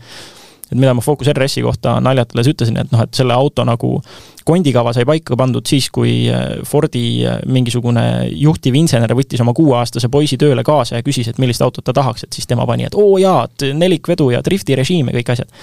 [0.71, 3.99] et mida ma Focus RS-i kohta naljatades ütlesin, et noh, et selle auto nagu
[4.45, 10.09] kondikava sai paika pandud siis, kui äh, Fordi äh, mingisugune juhtiv insener võttis oma kuueaastase
[10.13, 12.97] poisi tööle kaasa ja küsis, et millist autot ta tahaks, et siis tema pani, et
[12.97, 15.53] oo jaa, et nelikvedu ja drifti režiim ja kõik asjad.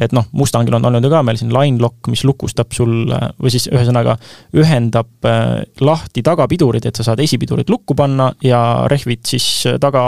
[0.00, 3.50] Et noh, Mustangil on olnud ju ka meil siin line lock, mis lukustab sul või
[3.52, 4.16] siis ühesõnaga
[4.56, 10.04] ühendab äh, lahti tagapidurid, et sa saad esipidurid lukku panna ja rehvid siis taga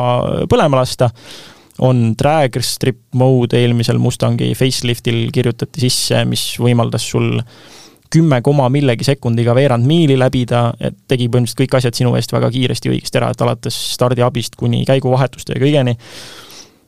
[0.51, 1.11] põlema lasta
[1.79, 7.41] on drag strip mode eelmisel Mustangi faceliftil kirjutati sisse, mis võimaldas sul
[8.15, 12.51] kümme koma millegi sekundiga veerand miili läbida, et tegi põhimõtteliselt kõik asjad sinu eest väga
[12.55, 15.97] kiiresti õigesti ära, et alates stardiabist kuni käiguvahetuste ja kõigeni.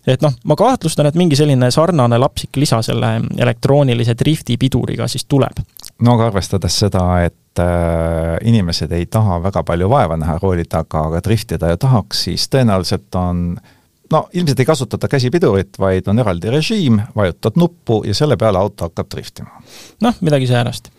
[0.06, 5.24] et noh, ma kahtlustan, et mingi selline sarnane lapsik lisa selle elektroonilise drifti piduriga siis
[5.24, 5.64] tuleb.
[5.98, 11.08] no aga arvestades seda, et äh, inimesed ei taha väga palju vaeva näha rooli taga,
[11.10, 13.75] aga driftida ju tahaks, siis tõenäoliselt on äh,
[14.12, 18.88] no ilmselt ei kasutata käsipidurit, vaid on eraldi režiim, vajutad nuppu ja selle peale auto
[18.88, 19.62] hakkab driftima.
[20.02, 20.90] noh, midagi säärast.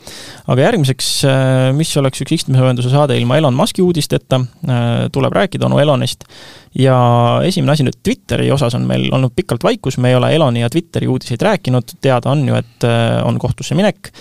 [0.48, 5.66] aga järgmiseks, äh, mis oleks üks istmesoojenduse saade ilma Elon Musk'i uudisteta, äh, tuleb rääkida
[5.66, 6.26] onu Elonist.
[6.78, 6.98] ja
[7.46, 10.70] esimene asi nüüd Twitteri osas on meil olnud pikalt vaikus, me ei ole Eloni ja
[10.70, 14.12] Twitteri uudiseid rääkinud, teada on ju, et äh, on kohtusse minek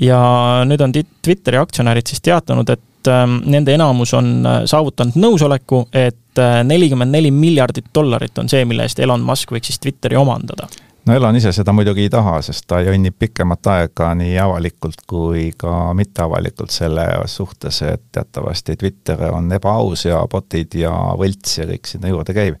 [0.00, 0.18] ja
[0.66, 4.36] nüüd on Twitteri aktsionärid siis teatanud, et nende enamus on
[4.70, 9.70] saavutanud nõusoleku, et et nelikümmend neli miljardit dollarit on see, mille eest Elon Musk võiks
[9.70, 10.66] siis Twitteri omandada.
[11.06, 15.52] no Elon ise seda muidugi ei taha, sest ta jonnib pikemat aega nii avalikult kui
[15.56, 21.86] ka mitteavalikult selle suhtes, et teatavasti Twitter on ebaaus ja botid ja võlts ja kõik
[21.86, 22.58] sinna juurde käib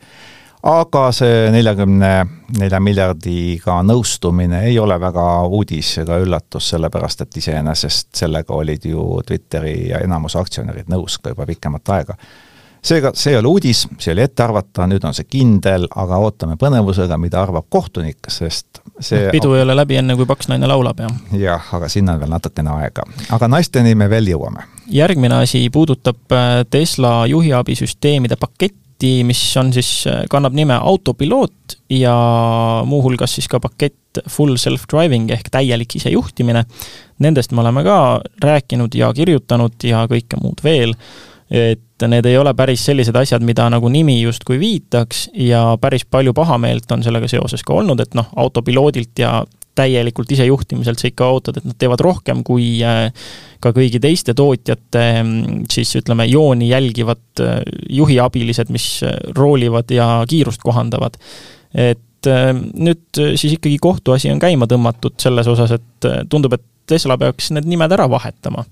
[0.64, 2.12] aga see neljakümne
[2.58, 9.20] nelja miljardiga nõustumine ei ole väga uudis ega üllatus, sellepärast et iseenesest sellega olid ju
[9.26, 12.18] Twitteri ja enamus aktsionärid nõus ka juba pikemat aega
[12.84, 16.58] seega see ei ole uudis, see oli ette arvata, nüüd on see kindel, aga ootame
[16.60, 21.00] põnevusega, mida arvab kohtunik, sest see pidu ei ole läbi, enne kui paks naine laulab,
[21.00, 21.14] jah.
[21.40, 23.06] jah, aga sinna on veel natukene aega.
[23.36, 24.66] aga naisteni me veel jõuame.
[24.92, 28.83] järgmine asi puudutab äh, Tesla juhiabisüsteemide paketti,
[29.26, 32.14] mis on siis, äh, kannab nime autopiloot ja
[32.86, 36.64] muuhulgas siis ka pakett full self-driving ehk täielik isejuhtimine.
[37.18, 40.94] Nendest me oleme ka rääkinud ja kirjutanud ja kõike muud veel
[41.50, 46.32] et need ei ole päris sellised asjad, mida nagu nimi justkui viitaks ja päris palju
[46.34, 49.42] pahameelt on sellega seoses ka olnud, et noh, autopiloodilt ja
[49.74, 53.08] täielikult isejuhtimiselt sa ikka ootad, et nad teevad rohkem kui äh,
[53.62, 57.60] ka kõigi teiste tootjate mm, siis ütleme, jooni jälgivad äh,
[57.90, 61.18] juhiabilised, mis äh, roolivad ja kiirust kohandavad.
[61.74, 67.50] et nüüd siis ikkagi kohtuasi on käima tõmmatud selles osas, et tundub, et Tesla peaks
[67.52, 68.64] need nimed ära vahetama.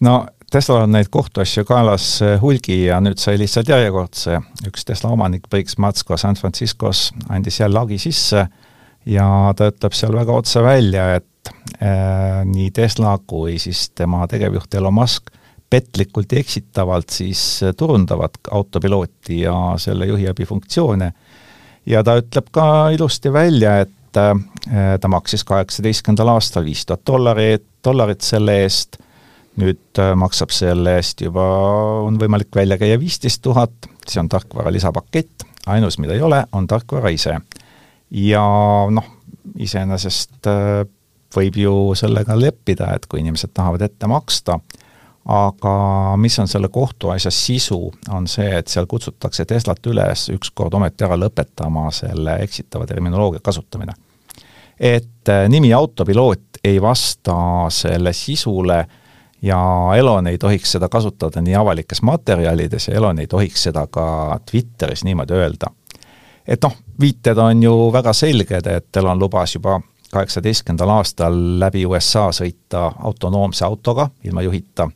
[0.00, 0.14] no
[0.50, 2.06] Teslal on neid kohtuasju kaelas
[2.42, 7.78] hulgi ja nüüd sai lihtsalt järjekordse, üks Tesla omanik, Briggs Matsko San Franciscos, andis jälle
[7.78, 8.48] hagi sisse
[9.06, 14.74] ja ta ütleb seal väga otse välja, et äh, nii Tesla kui siis tema tegevjuht
[14.74, 15.32] Elon Musk
[15.70, 21.12] petlikult ja eksitavalt siis turundavad autopilooti ja selle juhiabi funktsioone.
[21.86, 27.66] ja ta ütleb ka ilusti välja, et äh, ta maksis kaheksateistkümnendal aastal viis tuhat dollarit,
[27.84, 29.00] dollarit selle eest
[29.58, 31.44] nüüd äh, maksab selle eest juba,
[32.06, 36.68] on võimalik välja käia viisteist tuhat, see on tarkvara lisapakett, ainus, mida ei ole, on
[36.70, 37.36] tarkvara ise.
[38.10, 38.44] Ja
[38.90, 39.06] noh,
[39.58, 40.84] iseenesest äh,
[41.36, 44.58] võib ju sellega leppida, et kui inimesed tahavad ette maksta,
[45.30, 45.74] aga
[46.18, 47.78] mis on selle kohtuasja sisu,
[48.10, 53.94] on see, et seal kutsutakse Teslat üles ükskord ometi ära lõpetama selle eksitava terminoloogia kasutamine.
[54.80, 57.34] et äh, nimi autopiloot ei vasta
[57.68, 58.86] selle sisule
[59.42, 59.58] ja
[59.96, 65.04] Elon ei tohiks seda kasutada nii avalikes materjalides ja Elon ei tohiks seda ka Twitteris
[65.04, 65.70] niimoodi öelda.
[66.46, 72.28] et noh, viited on ju väga selged, et Elon lubas juba kaheksateistkümnendal aastal läbi USA
[72.34, 74.88] sõita autonoomse autoga ilma juhita,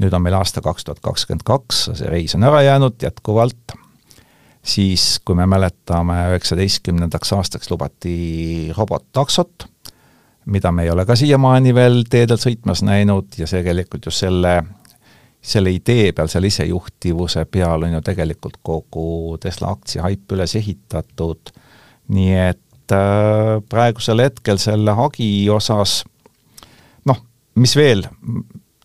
[0.00, 3.76] nüüd on meil aasta kaks tuhat kakskümmend kaks, see reis on ära jäänud jätkuvalt,
[4.66, 9.68] siis kui me mäletame, üheksateistkümnendaks aastaks lubati robottaksot
[10.46, 14.60] mida me ei ole ka siiamaani veel teedel sõitmas näinud ja tegelikult ju selle
[15.46, 21.52] selle idee peal, selle isejuhtivuse peal on ju tegelikult kogu Tesla aktsia haip üles ehitatud,
[22.14, 26.00] nii et äh, praegusel hetkel selle hagi osas
[27.06, 27.22] noh,
[27.62, 28.04] mis veel,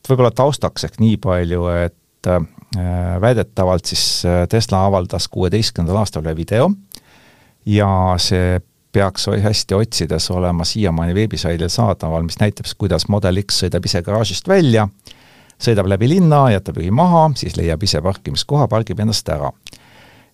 [0.08, 2.46] võib-olla taustaks ehk nii palju, et äh,
[3.22, 6.70] väidetavalt siis äh, Tesla avaldas kuueteistkümnendal aastal ühe video
[7.66, 7.90] ja
[8.22, 8.60] see
[8.92, 14.02] peaks hästi otsides olema siiamaani veebisaidil saadaval, mis näitab siis, kuidas Model X sõidab ise
[14.04, 14.88] garaažist välja,
[15.62, 19.52] sõidab läbi linna, jätab juhi maha, siis leiab ise parkimiskoha, pargib ennast ära.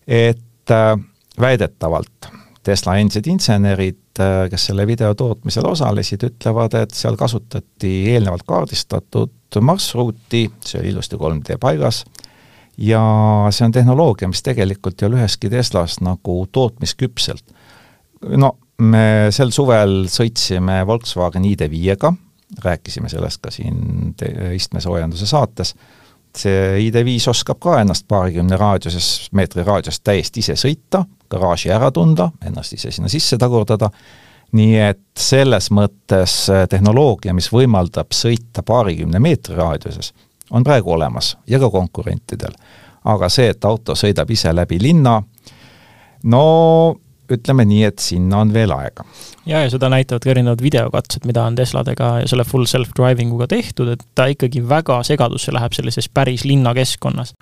[0.08, 0.98] et äh,
[1.40, 2.30] väidetavalt
[2.64, 9.62] Tesla endised insenerid, äh, kes selle video tootmisel osalesid, ütlevad, et seal kasutati eelnevalt kaardistatud
[9.62, 12.04] marsruuti, see oli ilusti 3D paigas,
[12.78, 13.02] ja
[13.52, 17.56] see on tehnoloogia, mis tegelikult ei ole üheski Teslas nagu tootmisküpselt
[18.22, 22.14] no me sel suvel sõitsime Volkswagen ID5-ga,
[22.64, 24.16] rääkisime sellest ka siin
[24.56, 25.76] istmesoojenduse saates,
[26.38, 32.30] see ID5 oskab ka ennast paarikümne raadiuses, meetri raadiust täiesti ise sõita, garaaži ära tunda,
[32.46, 33.90] ennast ise sinna sisse tagurdada,
[34.58, 36.36] nii et selles mõttes
[36.70, 40.14] tehnoloogia, mis võimaldab sõita paarikümne meetri raadiuses,
[40.52, 42.54] on praegu olemas ja ka konkurentidel.
[43.08, 45.22] aga see, et auto sõidab ise läbi linna,
[46.24, 46.96] no
[47.34, 49.06] ütleme nii, et sinna on veel aega.
[49.46, 53.50] ja, ja seda näitavad ka erinevad videokatsed, mida on Tesladega ja selle full self-driving uga
[53.52, 57.34] tehtud, et ta ikkagi väga segadusse läheb sellises päris linnakeskkonnas.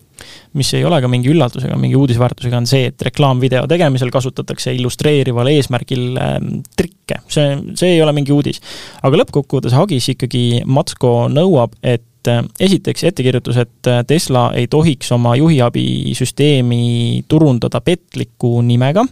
[0.53, 4.73] mis ei ole ka mingi üllatus ega mingi uudisväärtusega, on see, et reklaamvideo tegemisel kasutatakse
[4.73, 6.35] illustreerival eesmärgil äh,
[6.77, 8.61] trikke, see, see ei ole mingi uudis.
[9.03, 15.11] aga lõppkokkuvõttes Hagis ikkagi Matsko nõuab, et äh, esiteks ettekirjutus, et äh, Tesla ei tohiks
[15.15, 19.05] oma juhiabisüsteemi turundada petliku nimega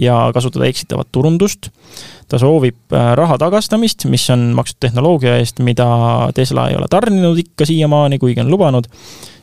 [0.00, 1.70] ja kasutada eksitavat turundust.
[2.28, 5.86] ta soovib äh, raha tagastamist, mis on makstud tehnoloogia eest, mida
[6.34, 8.86] Tesla ei ole tarninud ikka siiamaani, kuigi on lubanud.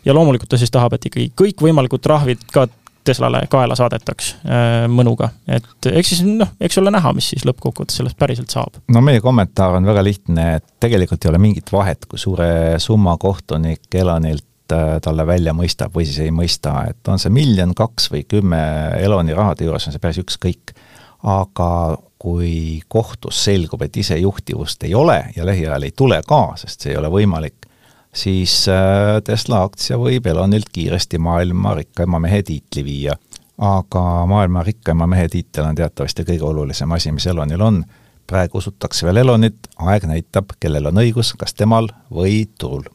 [0.06, 2.68] ja loomulikult ta siis tahab, et ikkagi kõikvõimalikud trahvid ka
[3.08, 8.02] Teslale kaela saadetaks äh, mõnuga, et eks siis noh, eks ole näha, mis siis lõppkokkuvõttes
[8.02, 8.82] sellest päriselt saab.
[8.93, 12.50] no meie kommentaar on väga lihtne, et tegelikult ei ole mingit vahet, kui suure
[12.84, 17.72] summa kohtunik Elonilt Äh, talle välja mõistab või siis ei mõista, et on see miljon,
[17.78, 18.60] kaks või kümme
[19.00, 20.76] Eloni rahade juures, on see päris ükskõik.
[21.24, 26.91] aga kui kohtus selgub, et isejuhtivust ei ole ja lähiajal ei tule ka, sest see
[26.91, 27.65] ei ole võimalik,
[28.13, 33.15] siis äh, Tesla aktsia võib Elonilt kiiresti maailma rikkaima mehe tiitli viia.
[33.58, 37.84] aga maailma rikkaima mehe tiitel on teatavasti kõige olulisem asi, mis Elonil on.
[38.28, 42.86] praegu usutakse veel Elonit, aeg näitab, kellel on õigus, kas temal või turul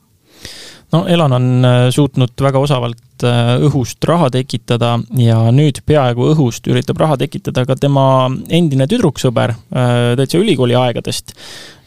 [0.92, 6.68] no Elon on äh, suutnud väga osavalt äh, õhust raha tekitada ja nüüd peaaegu õhust
[6.70, 8.05] üritab raha tekitada ka tema
[8.52, 11.35] endine tüdruksõber äh, täitsa ülikooli aegadest,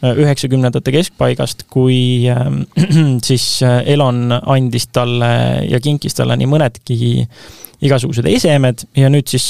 [0.06, 2.28] üheksakümnendate keskpaigast, kui
[3.28, 5.30] siis Elon andis talle
[5.70, 6.98] ja kinkis talle nii mõnedki
[7.86, 9.46] igasugused esemed ja nüüd siis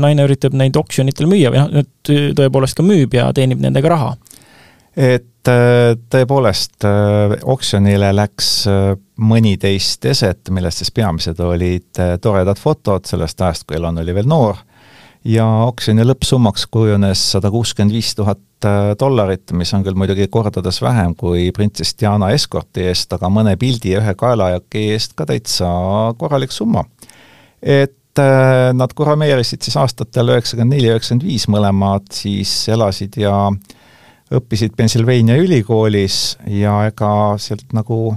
[0.00, 4.14] naine üritab neid oksjonitel müüa või noh, nüüd tõepoolest ka müüb ja teenib nendega raha
[4.96, 13.06] et äh, tõepoolest äh, oksjonile läks äh, mõniteist eset, millest siis peamised olid toredad fotod
[13.06, 14.58] sellest ajast, kui Elon oli veel noor,
[15.24, 18.40] ja oksjoni lõppsummaks kujunes sada kuuskümmend viis tuhat
[19.00, 23.94] dollarit, mis on küll muidugi kordades vähem kui printsess Diana eskorti eest, aga mõne pildi
[23.94, 25.68] ja ühe kaelajaki eest ka täitsa
[26.20, 26.84] korralik summa.
[27.62, 28.20] et
[28.76, 33.79] nad kurameerisid siis aastatel üheksakümmend neli, üheksakümmend viis mõlemad, siis elasid ja äh,
[34.30, 37.12] õppisid Pennsylvania ülikoolis ja ega
[37.42, 38.14] sealt nagu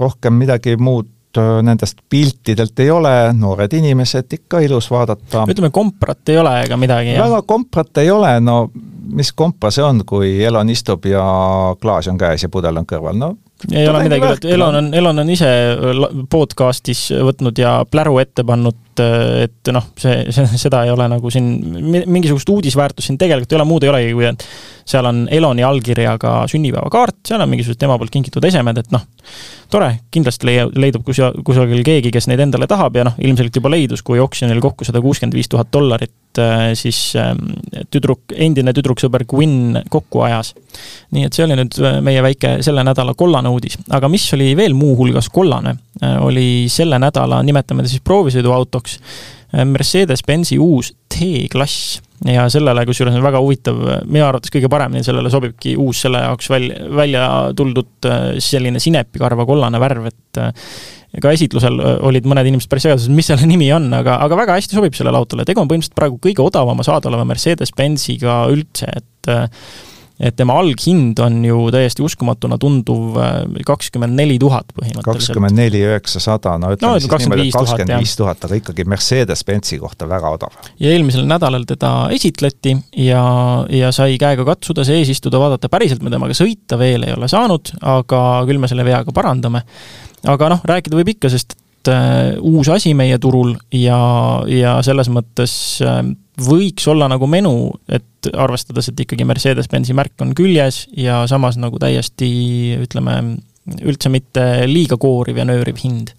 [0.00, 5.46] rohkem midagi muud äh, nendest piltidelt ei ole, noored inimesed, ikka ilus vaadata.
[5.48, 7.16] ütleme, komprat ei ole ega midagi?
[7.20, 8.58] väga komprat ei ole, no
[9.06, 11.24] mis kompa see on, kui Elon istub ja
[11.80, 13.34] klaas on käes ja pudel on kõrval, no
[13.72, 15.48] ei ole midagi, Elon on, Elon on ise
[16.30, 21.48] podcast'is võtnud ja pläru ette pannud, et noh, see, see, seda ei ole nagu siin,
[22.04, 24.44] mingisugust uudisväärtust siin tegelikult ei ole, muud ei olegi, kui et
[24.86, 29.08] seal on Eloni allkirjaga sünnipäevakaart, seal on mingisugused tema poolt kingitud esemed, et noh,
[29.72, 33.72] tore, kindlasti leia-, leidub kusa-, kusagil keegi, kes neid endale tahab ja noh, ilmselt juba
[33.72, 36.12] leidus, kui oksjonil kokku sada kuuskümmend viis tuhat dollarit
[36.42, 37.52] äh, siis ähm,
[37.92, 40.54] tüdruk, endine tüdruksõber Gwyn kokku ajas.
[41.14, 44.52] nii et see oli nüüd äh, meie väike selle nädala kollane uudis, aga mis oli
[44.58, 49.00] veel muuhulgas kollane, äh, oli selle nädala, nimetame ta siis proovisõiduautoks,
[49.56, 53.78] Mercedes-Benzi uus T-klass ja sellele, kusjuures on väga huvitav,
[54.10, 58.08] minu arvates kõige paremini sellele sobibki uus selle jaoks välja, välja tuldud
[58.42, 60.42] selline sinepikarva kollane värv, et
[61.22, 64.78] ka esitlusel olid mõned inimesed päris segaduses, mis selle nimi on, aga, aga väga hästi
[64.78, 69.36] sobib sellele autole, tegu on põhimõtteliselt praegu kõige odavama saadaoleva Mercedes-Benziga üldse, et
[70.16, 73.18] et tema alghind on ju täiesti uskumatuna tunduv
[73.68, 75.10] kakskümmend neli tuhat põhimõtteliselt.
[75.10, 79.76] kakskümmend neli üheksasada, no ütleme no, siis niimoodi, et kakskümmend viis tuhat, aga ikkagi Mercedes-Benzi
[79.82, 80.56] kohta väga odav.
[80.80, 82.72] ja eelmisel nädalal teda esitleti
[83.04, 83.22] ja,
[83.68, 87.76] ja sai käega katsuda sees istuda, vaadata, päriselt me temaga sõita veel ei ole saanud,
[87.84, 89.66] aga küll me selle vea ka parandame.
[90.26, 91.56] Aga noh, rääkida võib ikka, sest
[91.86, 93.98] et äh, uus asi meie turul ja,
[94.50, 95.54] ja selles mõttes
[95.84, 96.02] äh,
[96.42, 101.78] võiks olla nagu menu, et arvestades, et ikkagi Mercedes-Benzi märk on küljes ja samas nagu
[101.80, 103.36] täiesti ütleme,
[103.82, 106.12] üldse mitte liiga kooriv ja nööriv hind.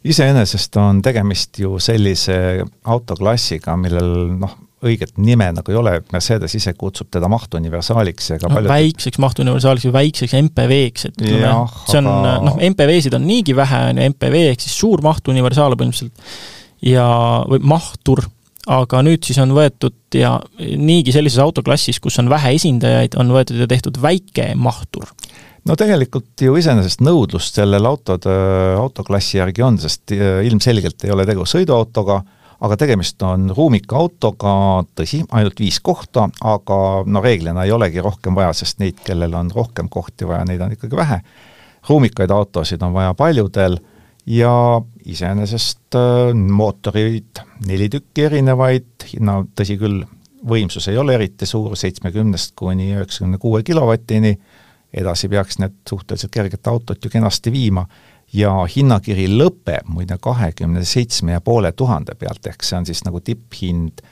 [0.00, 4.54] Iseenesest on tegemist ju sellise autoklassiga, millel noh,
[4.86, 9.20] õiget nime nagu ei ole, Mercedes ise kutsub teda mahtuniversaaliks ja ka no, paljud väikseks
[9.20, 11.52] mahtuniversaaliks või väikseks MPV-ks, et ütleme,
[11.90, 12.34] see on aga...
[12.48, 16.32] noh, MPV-sid on niigi vähe, on ju, MPV ehk siis suur mahtuniversaal põhimõtteliselt
[16.86, 17.06] ja,
[17.50, 18.24] või mahtur,
[18.70, 23.60] aga nüüd siis on võetud ja niigi sellises autoklassis, kus on vähe esindajaid, on võetud
[23.60, 25.08] ja tehtud väike mahtur.
[25.68, 28.32] No tegelikult ju iseenesest nõudlust sellel autode,
[28.80, 32.22] autoklassi järgi on, sest äh, ilmselgelt ei ole tegu sõiduautoga,
[32.60, 34.52] aga tegemist on ruumika autoga,
[34.96, 39.50] tõsi, ainult viis kohta, aga no reeglina ei olegi rohkem vaja, sest neid, kellel on
[39.54, 41.20] rohkem kohti vaja, neid on ikkagi vähe.
[41.88, 43.78] ruumikaid autosid on vaja paljudel
[44.26, 50.04] ja iseenesest äh, mootorid neli tükki erinevaid, no tõsi küll,
[50.48, 54.36] võimsus ei ole eriti suur, seitsmekümnest kuni üheksakümne kuue kilovatini,
[54.92, 57.86] edasi peaks need suhteliselt kerget autot ju kenasti viima
[58.32, 63.20] ja hinnakiri lõpeb muide kahekümne seitsme ja poole tuhande pealt, ehk see on siis nagu
[63.24, 64.02] tipphind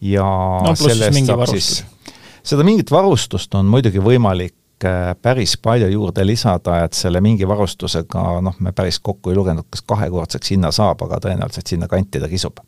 [0.00, 0.26] ja
[0.64, 1.82] no, sellest saab varustus.
[1.82, 2.14] siis,
[2.52, 8.24] seda mingit varustust on muidugi võimalik äh, päris palju juurde lisada, et selle mingi varustusega
[8.44, 12.32] noh, me päris kokku ei lugenud, kas kahekordseks hinna saab, aga tõenäoliselt sinna kanti ta
[12.32, 12.64] kisub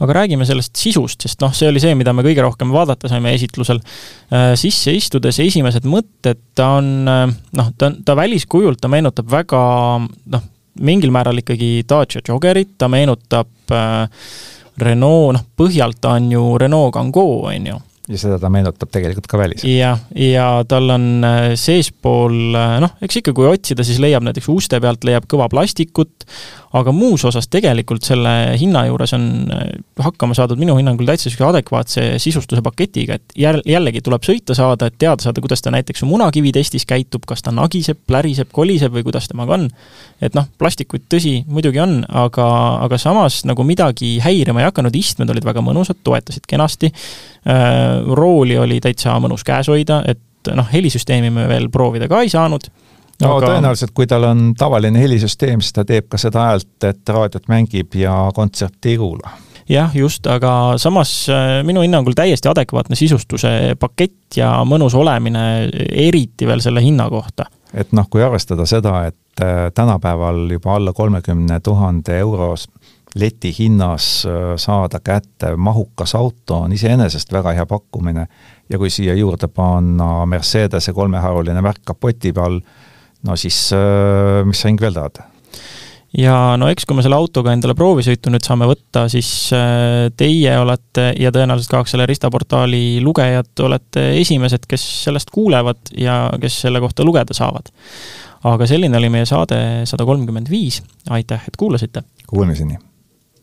[0.00, 3.34] aga räägime sellest sisust, sest noh, see oli see, mida me kõige rohkem vaadata saime
[3.36, 3.80] esitlusel.
[4.32, 7.24] Äh, sisse istudes esimesed mõtted, ta on äh,
[7.58, 9.62] noh, ta, ta väliskujult, ta meenutab väga
[10.02, 10.46] noh,
[10.86, 14.30] mingil määral ikkagi Dacia Joggerit, ta meenutab äh,
[14.76, 19.26] Renault, noh, põhjalt ta on ju Renault Kangoo, on ju ja seda ta meenutab tegelikult
[19.30, 19.66] ka väliselt.
[19.70, 24.80] jah, ja tal on äh, seespool, noh, eks ikka, kui otsida, siis leiab näiteks uste
[24.82, 26.26] pealt, leiab kõva plastikut,
[26.76, 29.68] aga muus osas tegelikult selle hinna juures on äh,
[30.02, 34.90] hakkama saadud minu hinnangul täitsa niisuguse adekvaatse sisustuse paketiga, et jäl-, jällegi tuleb sõita saada,
[34.90, 38.94] et teada saada, kuidas ta näiteks su munakivi testis käitub, kas ta nagiseb, pläriseb, koliseb
[38.96, 39.68] või kuidas temaga on.
[40.20, 42.48] et noh, plastikuid tõsi, muidugi on, aga,
[42.86, 46.92] aga samas nagu midagi häirima ei hakanud, istmed olid väga mõnusad, toetasid kenasti
[47.46, 52.30] Äh, rooli oli täitsa mõnus käes hoida, et noh, helisüsteemi me veel proovida ka ei
[52.32, 52.66] saanud
[53.22, 53.50] no aga...
[53.52, 57.96] tõenäoliselt, kui tal on tavaline helisüsteem, siis ta teeb ka seda häält, et raadiot mängib
[57.98, 59.36] ja kontserti ei kuula.
[59.68, 66.46] jah, just, aga samas äh, minu hinnangul täiesti adekvaatne sisustuse pakett ja mõnus olemine, eriti
[66.46, 67.48] veel selle hinna kohta.
[67.74, 72.68] et noh, kui arvestada seda, et äh, tänapäeval juba alla kolmekümne tuhande euros
[73.16, 78.26] leti hinnas äh, saada kätte mahukas auto on iseenesest väga hea pakkumine
[78.70, 82.60] ja kui siia juurde panna Mercedese kolmeharuline märk kapoti peal,
[83.26, 85.22] no siis äh, mis sa, Ing, veel tahad?
[86.16, 90.54] ja no eks, kui me selle autoga endale proovisõitu nüüd saame võtta, siis äh, teie
[90.60, 96.82] olete ja tõenäoliselt ka selle ristaportaali lugejad olete esimesed, kes sellest kuulevad ja kes selle
[96.84, 97.72] kohta lugeda saavad.
[98.46, 99.58] aga selline oli meie saade
[99.90, 102.06] sada kolmkümmend viis, aitäh, et kuulasite!
[102.26, 102.85] Kuulmiseni!